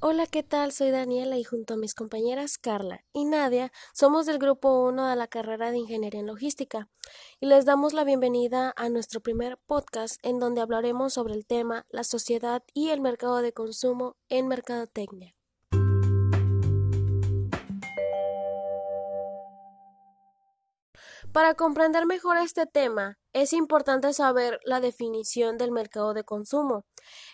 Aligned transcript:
Hola, 0.00 0.28
¿qué 0.28 0.44
tal? 0.44 0.70
Soy 0.70 0.92
Daniela 0.92 1.38
y 1.38 1.42
junto 1.42 1.74
a 1.74 1.76
mis 1.76 1.92
compañeras 1.92 2.56
Carla 2.56 3.04
y 3.12 3.24
Nadia 3.24 3.72
somos 3.92 4.26
del 4.26 4.38
grupo 4.38 4.84
1 4.84 5.08
de 5.08 5.16
la 5.16 5.26
carrera 5.26 5.72
de 5.72 5.78
Ingeniería 5.78 6.20
en 6.20 6.28
Logística 6.28 6.88
y 7.40 7.46
les 7.46 7.64
damos 7.64 7.94
la 7.94 8.04
bienvenida 8.04 8.72
a 8.76 8.90
nuestro 8.90 9.20
primer 9.20 9.58
podcast 9.66 10.24
en 10.24 10.38
donde 10.38 10.60
hablaremos 10.60 11.14
sobre 11.14 11.34
el 11.34 11.46
tema 11.46 11.84
la 11.90 12.04
sociedad 12.04 12.62
y 12.74 12.90
el 12.90 13.00
mercado 13.00 13.42
de 13.42 13.52
consumo 13.52 14.16
en 14.28 14.46
mercadotecnia. 14.46 15.37
Para 21.38 21.54
comprender 21.54 22.04
mejor 22.04 22.36
este 22.36 22.66
tema, 22.66 23.16
es 23.32 23.52
importante 23.52 24.12
saber 24.12 24.58
la 24.64 24.80
definición 24.80 25.56
del 25.56 25.70
mercado 25.70 26.12
de 26.12 26.24
consumo. 26.24 26.84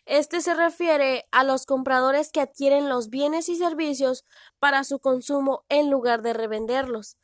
Este 0.04 0.42
se 0.42 0.52
refiere 0.52 1.24
a 1.32 1.42
los 1.42 1.64
compradores 1.64 2.30
que 2.30 2.42
adquieren 2.42 2.90
los 2.90 3.08
bienes 3.08 3.48
y 3.48 3.56
servicios 3.56 4.22
para 4.58 4.84
su 4.84 4.98
consumo 4.98 5.64
en 5.70 5.90
lugar 5.90 6.20
de 6.20 6.34
revenderlos. 6.34 7.16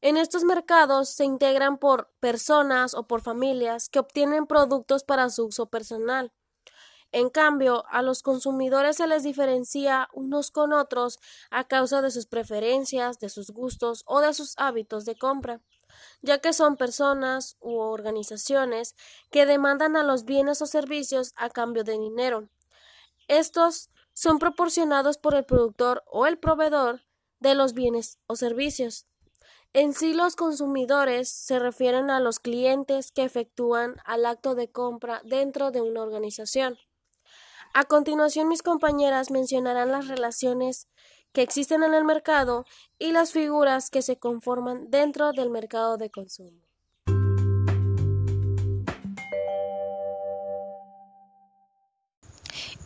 En 0.00 0.16
estos 0.16 0.42
mercados 0.44 1.10
se 1.10 1.26
integran 1.26 1.76
por 1.76 2.10
personas 2.18 2.94
o 2.94 3.06
por 3.06 3.20
familias 3.20 3.90
que 3.90 3.98
obtienen 3.98 4.46
productos 4.46 5.04
para 5.04 5.28
su 5.28 5.44
uso 5.44 5.66
personal. 5.66 6.32
En 7.14 7.28
cambio, 7.28 7.84
a 7.90 8.00
los 8.00 8.22
consumidores 8.22 8.96
se 8.96 9.06
les 9.06 9.22
diferencia 9.22 10.08
unos 10.14 10.50
con 10.50 10.72
otros 10.72 11.18
a 11.50 11.64
causa 11.64 12.00
de 12.00 12.10
sus 12.10 12.24
preferencias, 12.24 13.18
de 13.18 13.28
sus 13.28 13.50
gustos 13.50 14.02
o 14.06 14.22
de 14.22 14.32
sus 14.32 14.54
hábitos 14.56 15.04
de 15.04 15.14
compra 15.14 15.60
ya 16.22 16.38
que 16.38 16.52
son 16.52 16.76
personas 16.76 17.56
u 17.60 17.78
organizaciones 17.78 18.94
que 19.30 19.44
demandan 19.44 19.96
a 19.96 20.04
los 20.04 20.24
bienes 20.24 20.62
o 20.62 20.66
servicios 20.66 21.32
a 21.36 21.50
cambio 21.50 21.84
de 21.84 21.98
dinero. 21.98 22.48
Estos 23.28 23.90
son 24.14 24.38
proporcionados 24.38 25.18
por 25.18 25.34
el 25.34 25.44
productor 25.44 26.02
o 26.06 26.26
el 26.26 26.38
proveedor 26.38 27.02
de 27.40 27.54
los 27.54 27.74
bienes 27.74 28.18
o 28.26 28.36
servicios. 28.36 29.06
En 29.74 29.94
sí 29.94 30.12
los 30.12 30.36
consumidores 30.36 31.30
se 31.30 31.58
refieren 31.58 32.10
a 32.10 32.20
los 32.20 32.38
clientes 32.38 33.10
que 33.10 33.24
efectúan 33.24 33.96
al 34.04 34.26
acto 34.26 34.54
de 34.54 34.70
compra 34.70 35.22
dentro 35.24 35.70
de 35.70 35.80
una 35.80 36.02
organización. 36.02 36.78
A 37.72 37.84
continuación 37.84 38.48
mis 38.48 38.62
compañeras 38.62 39.30
mencionarán 39.30 39.90
las 39.90 40.08
relaciones 40.08 40.88
que 41.32 41.42
existen 41.42 41.82
en 41.82 41.94
el 41.94 42.04
mercado 42.04 42.64
y 42.98 43.12
las 43.12 43.32
figuras 43.32 43.90
que 43.90 44.02
se 44.02 44.16
conforman 44.16 44.90
dentro 44.90 45.32
del 45.32 45.50
mercado 45.50 45.96
de 45.96 46.10
consumo. 46.10 46.60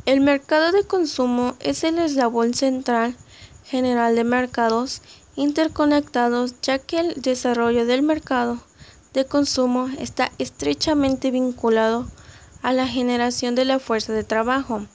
El 0.06 0.20
mercado 0.20 0.70
de 0.70 0.84
consumo 0.84 1.56
es 1.58 1.82
el 1.82 1.98
eslabón 1.98 2.54
central 2.54 3.16
general 3.64 4.14
de 4.14 4.22
mercados 4.22 5.02
interconectados 5.34 6.60
ya 6.60 6.78
que 6.78 7.00
el 7.00 7.14
desarrollo 7.20 7.86
del 7.86 8.02
mercado 8.02 8.58
de 9.12 9.24
consumo 9.24 9.88
está 9.98 10.30
estrechamente 10.38 11.32
vinculado 11.32 12.06
a 12.62 12.72
la 12.72 12.86
generación 12.86 13.56
de 13.56 13.64
la 13.64 13.80
fuerza 13.80 14.12
de 14.12 14.22
trabajo 14.22 14.86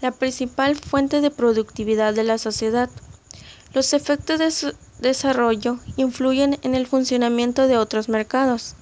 la 0.00 0.12
principal 0.12 0.76
fuente 0.76 1.20
de 1.20 1.30
productividad 1.30 2.14
de 2.14 2.24
la 2.24 2.38
sociedad. 2.38 2.90
Los 3.74 3.92
efectos 3.92 4.38
de 4.38 4.50
su 4.50 4.72
desarrollo 5.00 5.78
influyen 5.96 6.58
en 6.62 6.74
el 6.74 6.86
funcionamiento 6.86 7.66
de 7.66 7.76
otros 7.76 8.08
mercados, 8.08 8.74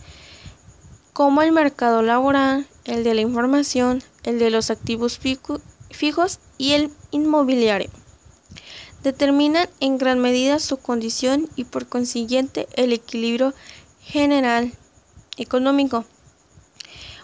como 1.13 1.43
el 1.43 1.53
mercado 1.53 2.03
laboral, 2.03 2.67
el 2.85 3.03
de 3.03 3.15
la 3.15 3.23
información, 3.23 4.03
el 4.23 4.39
de 4.39 4.51
los 4.51 4.71
activos 4.71 5.19
fijos 5.19 6.39
y 6.59 6.73
el 6.73 6.91
inmobiliario. 7.11 7.91
Determinan 9.03 9.69
en 9.81 9.99
gran 9.99 10.19
medida 10.19 10.59
su 10.59 10.77
condición 10.79 11.49
y 11.57 11.65
por 11.65 11.87
consiguiente 11.87 12.69
el 12.75 12.93
equilibrio 12.93 13.55
general 14.03 14.73
económico. 15.37 16.05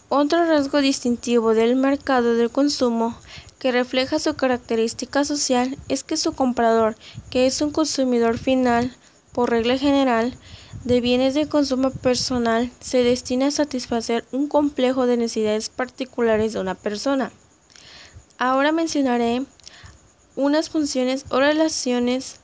Otro 0.09 0.45
rasgo 0.45 0.81
distintivo 0.81 1.55
del 1.55 1.77
mercado 1.77 2.35
del 2.35 2.51
consumo 2.51 3.17
que 3.63 3.71
refleja 3.71 4.19
su 4.19 4.35
característica 4.35 5.25
social 5.25 5.79
es 5.89 6.03
que 6.03 6.17
su 6.17 6.33
comprador, 6.33 6.97
que 7.31 7.47
es 7.47 7.61
un 7.61 7.71
consumidor 7.71 8.37
final, 8.37 8.93
por 9.31 9.51
regla 9.51 9.79
general, 9.79 10.37
de 10.83 11.01
bienes 11.01 11.35
de 11.35 11.47
consumo 11.49 11.93
personal, 11.93 12.73
se 12.81 13.05
destina 13.05 13.47
a 13.47 13.51
satisfacer 13.53 14.25
un 14.33 14.49
complejo 14.49 15.07
de 15.07 15.17
necesidades 15.17 15.69
particulares 15.69 16.53
de 16.53 16.59
una 16.59 16.75
persona. 16.75 17.31
Ahora 18.37 18.73
mencionaré 18.73 19.45
unas 20.35 20.69
funciones 20.69 21.25
o 21.29 21.39
relaciones 21.39 22.41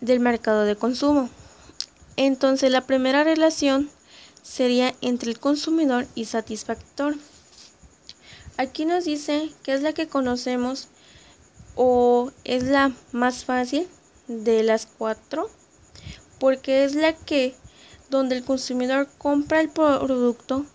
del 0.00 0.18
mercado 0.18 0.64
de 0.64 0.74
consumo. 0.74 1.30
Entonces 2.16 2.72
la 2.72 2.80
primera 2.80 3.22
relación 3.22 3.88
sería 4.42 4.96
entre 5.00 5.30
el 5.30 5.38
consumidor 5.38 6.08
y 6.16 6.24
satisfactor. 6.24 7.14
Aquí 8.60 8.84
nos 8.84 9.06
dice 9.06 9.48
que 9.62 9.72
es 9.72 9.80
la 9.80 9.94
que 9.94 10.06
conocemos 10.06 10.88
o 11.76 12.30
es 12.44 12.64
la 12.64 12.92
más 13.10 13.46
fácil 13.46 13.88
de 14.28 14.62
las 14.62 14.84
cuatro 14.84 15.48
porque 16.38 16.84
es 16.84 16.94
la 16.94 17.14
que 17.14 17.54
donde 18.10 18.36
el 18.36 18.44
consumidor 18.44 19.08
compra 19.16 19.62
el 19.62 19.70
producto 19.70 20.66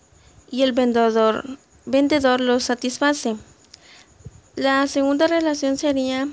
y 0.50 0.64
el 0.64 0.74
vendedor, 0.74 1.60
vendedor 1.86 2.42
lo 2.42 2.60
satisface. 2.60 3.36
La 4.56 4.88
segunda 4.88 5.28
relación 5.28 5.78
sería 5.78 6.28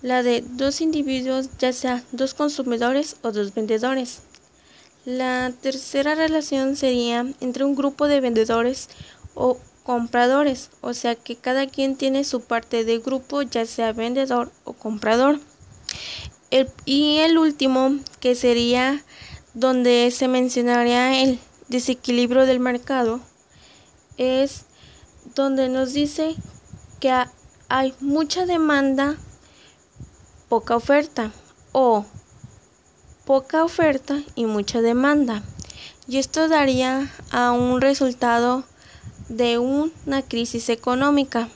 la 0.00 0.22
de 0.22 0.42
dos 0.48 0.80
individuos, 0.80 1.50
ya 1.58 1.74
sea 1.74 2.02
dos 2.10 2.32
consumidores 2.32 3.16
o 3.20 3.32
dos 3.32 3.52
vendedores. 3.52 4.22
La 5.04 5.52
tercera 5.60 6.14
relación 6.14 6.74
sería 6.74 7.26
entre 7.42 7.64
un 7.64 7.74
grupo 7.74 8.08
de 8.08 8.22
vendedores 8.22 8.88
o 9.34 9.58
compradores, 9.84 10.70
o 10.80 10.94
sea 10.94 11.14
que 11.14 11.36
cada 11.36 11.66
quien 11.66 11.94
tiene 11.96 12.24
su 12.24 12.40
parte 12.40 12.84
de 12.84 12.98
grupo, 12.98 13.42
ya 13.42 13.66
sea 13.66 13.92
vendedor 13.92 14.50
o 14.64 14.72
comprador. 14.72 15.38
y 16.84 17.18
el 17.18 17.38
último, 17.38 17.98
que 18.20 18.34
sería 18.34 19.02
donde 19.52 20.10
se 20.10 20.26
mencionaría 20.26 21.22
el 21.22 21.38
desequilibrio 21.68 22.46
del 22.46 22.60
mercado, 22.60 23.20
es 24.16 24.64
donde 25.34 25.68
nos 25.68 25.92
dice 25.92 26.34
que 27.00 27.12
hay 27.68 27.94
mucha 28.00 28.46
demanda, 28.46 29.16
poca 30.48 30.76
oferta, 30.76 31.32
o 31.72 32.06
poca 33.24 33.64
oferta 33.64 34.22
y 34.34 34.46
mucha 34.46 34.80
demanda. 34.80 35.42
Y 36.06 36.18
esto 36.18 36.48
daría 36.48 37.10
a 37.30 37.52
un 37.52 37.80
resultado 37.80 38.64
de 39.28 39.58
una 39.58 40.22
crisis 40.22 40.68
económica. 40.68 41.48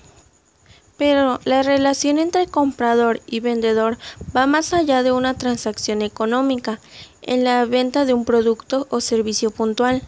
Pero 0.97 1.39
la 1.45 1.63
relación 1.63 2.19
entre 2.19 2.47
comprador 2.47 3.21
y 3.27 3.41
vendedor 3.41 3.99
va 4.37 4.47
más 4.47 4.75
allá 4.75 5.03
de 5.03 5.13
una 5.13 5.35
transacción 5.35 6.03
económica 6.03 6.81
en 7.23 7.45
la 7.45 7.65
venta 7.67 8.05
de 8.05 8.15
un 8.15 8.25
producto 8.25 8.87
o 8.91 9.01
servicio 9.01 9.51
puntual. 9.51 10.03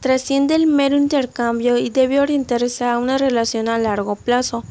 Trasciende 0.00 0.54
el 0.54 0.66
mero 0.66 0.96
intercambio 0.96 1.78
y 1.78 1.88
debe 1.88 2.20
orientarse 2.20 2.84
a 2.84 2.98
una 2.98 3.16
relación 3.16 3.68
a 3.68 3.78
largo 3.78 4.16
plazo, 4.16 4.64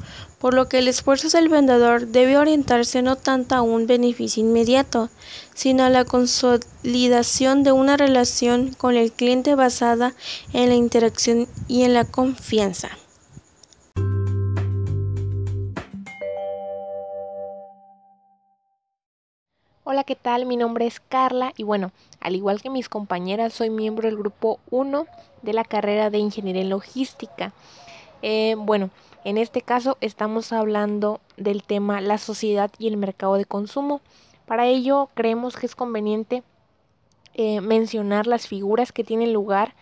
por 0.44 0.54
lo 0.54 0.68
que 0.68 0.80
el 0.80 0.90
esfuerzo 0.90 1.30
del 1.30 1.48
vendedor 1.48 2.08
debe 2.08 2.38
orientarse 2.38 3.02
no 3.02 3.16
tanto 3.16 3.56
a 3.56 3.62
un 3.62 3.88
beneficio 3.88 4.44
inmediato, 4.44 5.10
sino 5.54 5.86
a 5.86 5.90
la 5.90 6.04
consolidación 6.04 7.64
de 7.64 7.72
una 7.72 7.96
relación 7.96 8.74
con 8.74 8.98
el 8.98 9.14
cliente 9.14 9.56
basada 9.56 10.12
en 10.52 10.68
la 10.68 10.76
interacción 10.76 11.48
y 11.70 11.84
en 11.84 11.94
la 11.94 12.04
confianza. 12.04 12.90
Hola, 19.86 20.04
¿qué 20.04 20.18
tal? 20.18 20.46
Mi 20.46 20.58
nombre 20.58 20.88
es 20.88 21.00
Carla 21.00 21.54
y 21.56 21.64
bueno, 21.64 21.94
al 22.20 22.36
igual 22.36 22.62
que 22.62 22.70
mis 22.70 22.90
compañeras, 22.90 23.54
soy 23.54 23.70
miembro 23.70 24.10
del 24.10 24.18
grupo 24.18 24.60
1 24.72 25.08
de 25.42 25.54
la 25.54 25.64
carrera 25.64 26.10
de 26.10 26.18
Ingeniería 26.18 26.64
en 26.64 26.70
Logística. 26.70 27.54
Eh, 28.26 28.56
bueno, 28.58 28.90
en 29.26 29.38
este 29.38 29.62
caso 29.62 29.98
estamos 30.00 30.54
hablando 30.54 31.20
del 31.36 31.62
tema 31.62 32.00
la 32.00 32.18
sociedad 32.18 32.72
y 32.80 32.88
el 32.88 32.96
mercado 32.96 33.36
de 33.36 33.44
consumo. 33.44 34.00
Para 34.46 34.66
ello 34.66 35.10
creemos 35.14 35.58
que 35.58 35.66
es 35.66 35.76
conveniente 35.76 36.42
eh, 37.34 37.60
mencionar 37.60 38.26
las 38.26 38.48
figuras 38.48 38.94
que 38.94 39.04
tienen 39.04 39.34
lugar 39.34 39.76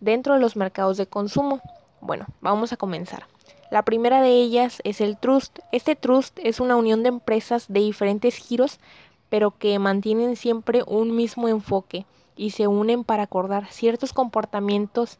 dentro 0.00 0.32
de 0.32 0.40
los 0.40 0.56
mercados 0.56 0.96
de 0.96 1.06
consumo. 1.06 1.60
Bueno, 2.00 2.24
vamos 2.40 2.72
a 2.72 2.78
comenzar. 2.78 3.26
La 3.70 3.82
primera 3.82 4.22
de 4.22 4.30
ellas 4.30 4.80
es 4.84 5.02
el 5.02 5.18
trust. 5.18 5.58
Este 5.70 5.94
trust 5.94 6.38
es 6.42 6.60
una 6.60 6.76
unión 6.76 7.02
de 7.02 7.10
empresas 7.10 7.66
de 7.68 7.80
diferentes 7.80 8.36
giros, 8.36 8.80
pero 9.28 9.50
que 9.50 9.78
mantienen 9.78 10.36
siempre 10.36 10.82
un 10.86 11.14
mismo 11.14 11.46
enfoque 11.46 12.06
y 12.36 12.50
se 12.52 12.68
unen 12.68 13.04
para 13.04 13.24
acordar 13.24 13.66
ciertos 13.70 14.14
comportamientos 14.14 15.18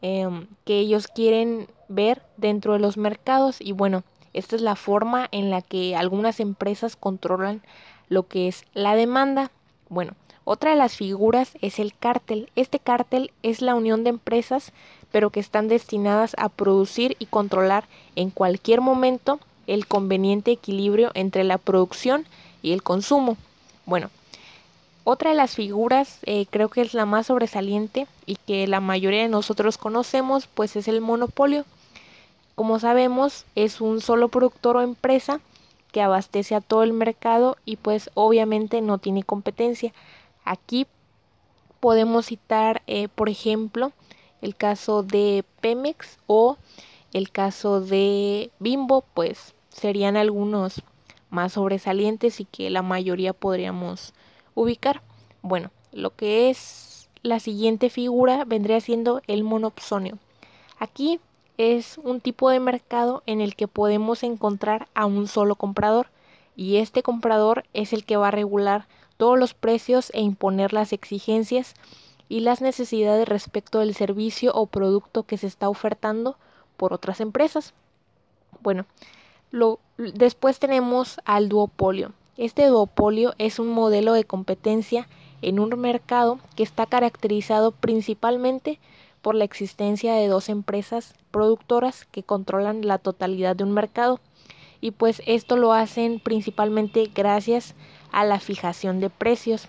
Em, 0.00 0.46
que 0.64 0.78
ellos 0.78 1.08
quieren 1.08 1.66
ver 1.88 2.22
dentro 2.36 2.74
de 2.74 2.78
los 2.78 2.96
mercados 2.96 3.60
y 3.60 3.72
bueno, 3.72 4.04
esta 4.34 4.56
es 4.56 4.62
la 4.62 4.76
forma 4.76 5.28
en 5.32 5.50
la 5.50 5.62
que 5.62 5.96
algunas 5.96 6.40
empresas 6.40 6.96
controlan 6.96 7.62
lo 8.08 8.26
que 8.26 8.48
es 8.48 8.64
la 8.74 8.94
demanda. 8.94 9.50
Bueno, 9.88 10.12
otra 10.44 10.70
de 10.70 10.76
las 10.76 10.96
figuras 10.96 11.52
es 11.60 11.78
el 11.78 11.94
cártel. 11.94 12.50
Este 12.56 12.78
cártel 12.78 13.32
es 13.42 13.60
la 13.60 13.74
unión 13.74 14.04
de 14.04 14.10
empresas, 14.10 14.72
pero 15.10 15.30
que 15.30 15.40
están 15.40 15.68
destinadas 15.68 16.34
a 16.38 16.48
producir 16.48 17.16
y 17.18 17.26
controlar 17.26 17.84
en 18.16 18.30
cualquier 18.30 18.80
momento 18.80 19.40
el 19.66 19.86
conveniente 19.86 20.50
equilibrio 20.50 21.10
entre 21.14 21.44
la 21.44 21.58
producción 21.58 22.26
y 22.62 22.72
el 22.72 22.82
consumo. 22.82 23.36
Bueno, 23.86 24.10
otra 25.04 25.30
de 25.30 25.36
las 25.36 25.54
figuras 25.54 26.18
eh, 26.24 26.46
creo 26.50 26.68
que 26.68 26.82
es 26.82 26.94
la 26.94 27.06
más 27.06 27.26
sobresaliente 27.26 28.06
y 28.26 28.36
que 28.36 28.66
la 28.66 28.80
mayoría 28.80 29.22
de 29.22 29.28
nosotros 29.28 29.78
conocemos, 29.78 30.46
pues 30.46 30.76
es 30.76 30.88
el 30.88 31.00
monopolio. 31.00 31.64
Como 32.58 32.80
sabemos, 32.80 33.46
es 33.54 33.80
un 33.80 34.00
solo 34.00 34.30
productor 34.30 34.78
o 34.78 34.80
empresa 34.80 35.40
que 35.92 36.02
abastece 36.02 36.56
a 36.56 36.60
todo 36.60 36.82
el 36.82 36.92
mercado 36.92 37.56
y 37.64 37.76
pues 37.76 38.10
obviamente 38.14 38.80
no 38.80 38.98
tiene 38.98 39.22
competencia. 39.22 39.92
Aquí 40.44 40.88
podemos 41.78 42.26
citar, 42.26 42.82
eh, 42.88 43.06
por 43.06 43.28
ejemplo, 43.28 43.92
el 44.42 44.56
caso 44.56 45.04
de 45.04 45.44
Pemex 45.60 46.18
o 46.26 46.56
el 47.12 47.30
caso 47.30 47.80
de 47.80 48.50
Bimbo, 48.58 49.04
pues 49.14 49.54
serían 49.68 50.16
algunos 50.16 50.82
más 51.30 51.52
sobresalientes 51.52 52.40
y 52.40 52.44
que 52.44 52.70
la 52.70 52.82
mayoría 52.82 53.34
podríamos 53.34 54.14
ubicar. 54.56 55.00
Bueno, 55.42 55.70
lo 55.92 56.16
que 56.16 56.50
es 56.50 57.08
la 57.22 57.38
siguiente 57.38 57.88
figura 57.88 58.44
vendría 58.44 58.80
siendo 58.80 59.22
el 59.28 59.44
monopsonio. 59.44 60.18
Aquí 60.80 61.20
es 61.58 61.98
un 61.98 62.20
tipo 62.20 62.48
de 62.50 62.60
mercado 62.60 63.22
en 63.26 63.40
el 63.40 63.56
que 63.56 63.68
podemos 63.68 64.22
encontrar 64.22 64.88
a 64.94 65.06
un 65.06 65.26
solo 65.26 65.56
comprador 65.56 66.06
y 66.56 66.76
este 66.76 67.02
comprador 67.02 67.64
es 67.74 67.92
el 67.92 68.04
que 68.04 68.16
va 68.16 68.28
a 68.28 68.32
regular 68.32 68.86
todos 69.16 69.38
los 69.38 69.54
precios 69.54 70.10
e 70.14 70.20
imponer 70.20 70.72
las 70.72 70.92
exigencias 70.92 71.74
y 72.28 72.40
las 72.40 72.60
necesidades 72.60 73.28
respecto 73.28 73.80
del 73.80 73.94
servicio 73.94 74.52
o 74.54 74.66
producto 74.66 75.24
que 75.24 75.36
se 75.36 75.48
está 75.48 75.68
ofertando 75.68 76.36
por 76.76 76.92
otras 76.92 77.20
empresas. 77.20 77.74
Bueno, 78.62 78.86
lo, 79.50 79.80
después 79.96 80.60
tenemos 80.60 81.20
al 81.24 81.48
duopolio. 81.48 82.12
Este 82.36 82.66
duopolio 82.66 83.34
es 83.38 83.58
un 83.58 83.68
modelo 83.68 84.12
de 84.12 84.24
competencia 84.24 85.08
en 85.42 85.58
un 85.58 85.70
mercado 85.80 86.38
que 86.54 86.62
está 86.62 86.86
caracterizado 86.86 87.72
principalmente 87.72 88.78
por 89.22 89.34
la 89.34 89.44
existencia 89.44 90.14
de 90.14 90.28
dos 90.28 90.48
empresas 90.48 91.14
productoras 91.30 92.06
que 92.06 92.22
controlan 92.22 92.86
la 92.86 92.98
totalidad 92.98 93.56
de 93.56 93.64
un 93.64 93.72
mercado. 93.72 94.20
Y 94.80 94.92
pues 94.92 95.22
esto 95.26 95.56
lo 95.56 95.72
hacen 95.72 96.20
principalmente 96.20 97.10
gracias 97.12 97.74
a 98.12 98.24
la 98.24 98.40
fijación 98.40 99.00
de 99.00 99.10
precios. 99.10 99.68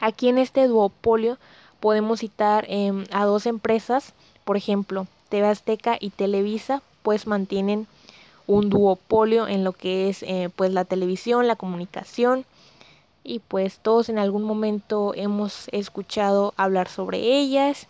Aquí 0.00 0.28
en 0.28 0.38
este 0.38 0.66
duopolio 0.66 1.38
podemos 1.80 2.20
citar 2.20 2.64
em, 2.68 3.04
a 3.12 3.24
dos 3.24 3.46
empresas, 3.46 4.14
por 4.44 4.56
ejemplo, 4.56 5.06
TV 5.28 5.46
Azteca 5.46 5.96
y 6.00 6.10
Televisa, 6.10 6.82
pues 7.02 7.26
mantienen 7.26 7.86
un 8.46 8.70
duopolio 8.70 9.48
en 9.48 9.64
lo 9.64 9.72
que 9.72 10.08
es 10.08 10.22
eh, 10.22 10.50
pues 10.54 10.72
la 10.72 10.84
televisión, 10.84 11.46
la 11.46 11.56
comunicación. 11.56 12.44
Y 13.22 13.40
pues 13.40 13.80
todos 13.80 14.08
en 14.08 14.18
algún 14.18 14.44
momento 14.44 15.12
hemos 15.14 15.68
escuchado 15.72 16.54
hablar 16.56 16.88
sobre 16.88 17.18
ellas 17.18 17.88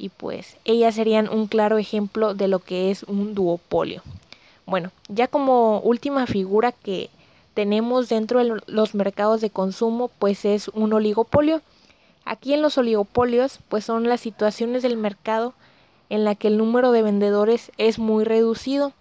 y 0.00 0.08
pues 0.08 0.56
ellas 0.64 0.94
serían 0.94 1.28
un 1.28 1.46
claro 1.46 1.76
ejemplo 1.76 2.32
de 2.32 2.48
lo 2.48 2.60
que 2.60 2.90
es 2.90 3.02
un 3.02 3.34
duopolio. 3.34 4.02
Bueno, 4.64 4.90
ya 5.08 5.28
como 5.28 5.80
última 5.80 6.26
figura 6.26 6.72
que 6.72 7.10
tenemos 7.52 8.08
dentro 8.08 8.42
de 8.42 8.62
los 8.66 8.94
mercados 8.94 9.42
de 9.42 9.50
consumo 9.50 10.10
pues 10.18 10.46
es 10.46 10.68
un 10.68 10.94
oligopolio. 10.94 11.60
Aquí 12.24 12.54
en 12.54 12.62
los 12.62 12.78
oligopolios 12.78 13.58
pues 13.68 13.84
son 13.84 14.08
las 14.08 14.22
situaciones 14.22 14.82
del 14.82 14.96
mercado 14.96 15.52
en 16.08 16.24
la 16.24 16.34
que 16.34 16.48
el 16.48 16.56
número 16.56 16.92
de 16.92 17.02
vendedores 17.02 17.70
es 17.76 17.98
muy 17.98 18.24
reducido 18.24 18.94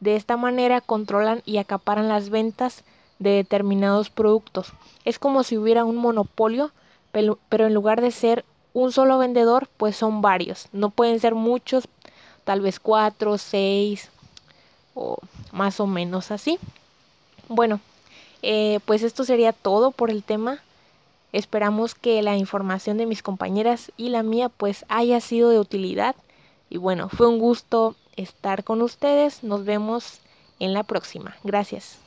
de 0.00 0.16
esta 0.16 0.38
manera 0.38 0.80
controlan 0.80 1.42
y 1.44 1.58
acaparan 1.58 2.08
las 2.08 2.30
ventas 2.30 2.84
de 3.18 3.30
determinados 3.30 4.08
productos. 4.08 4.72
Es 5.04 5.18
como 5.18 5.42
si 5.42 5.58
hubiera 5.58 5.84
un 5.84 5.96
monopolio, 5.96 6.70
pero 7.12 7.38
en 7.50 7.74
lugar 7.74 8.00
de 8.00 8.10
ser 8.10 8.46
un 8.72 8.92
solo 8.92 9.18
vendedor, 9.18 9.68
pues 9.76 9.96
son 9.96 10.22
varios. 10.22 10.68
No 10.72 10.90
pueden 10.90 11.20
ser 11.20 11.34
muchos, 11.34 11.88
tal 12.44 12.60
vez 12.60 12.80
cuatro, 12.80 13.38
seis 13.38 14.10
o 14.94 15.18
más 15.52 15.80
o 15.80 15.86
menos 15.86 16.30
así. 16.30 16.58
Bueno, 17.48 17.80
eh, 18.42 18.80
pues 18.84 19.02
esto 19.02 19.24
sería 19.24 19.52
todo 19.52 19.90
por 19.90 20.10
el 20.10 20.22
tema. 20.22 20.60
Esperamos 21.32 21.94
que 21.94 22.22
la 22.22 22.36
información 22.36 22.96
de 22.98 23.06
mis 23.06 23.22
compañeras 23.22 23.92
y 23.96 24.08
la 24.08 24.22
mía 24.22 24.48
pues 24.48 24.84
haya 24.88 25.20
sido 25.20 25.50
de 25.50 25.58
utilidad. 25.58 26.16
Y 26.68 26.78
bueno, 26.78 27.08
fue 27.08 27.26
un 27.26 27.38
gusto 27.38 27.94
estar 28.16 28.64
con 28.64 28.82
ustedes. 28.82 29.42
Nos 29.42 29.64
vemos 29.64 30.20
en 30.58 30.72
la 30.74 30.82
próxima. 30.82 31.36
Gracias. 31.44 31.98